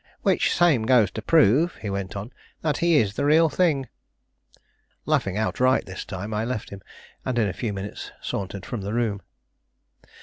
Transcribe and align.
"Which 0.23 0.51
same 0.51 0.87
goes 0.87 1.11
to 1.11 1.21
prove," 1.21 1.75
he 1.75 1.91
went 1.91 2.15
on, 2.15 2.33
"that 2.61 2.77
he 2.77 2.95
is 2.97 3.13
the 3.13 3.23
real 3.23 3.49
thing." 3.49 3.87
Laughing 5.05 5.37
outright 5.37 5.85
this 5.85 6.05
time, 6.05 6.33
I 6.33 6.43
left 6.43 6.71
him, 6.71 6.81
and 7.23 7.37
in 7.37 7.47
a 7.47 7.53
few 7.53 7.71
minutes 7.71 8.09
sauntered 8.19 8.65
from 8.65 8.81
the 8.81 8.93
room. 8.95 9.21